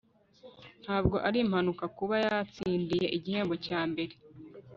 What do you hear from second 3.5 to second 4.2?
cya mbere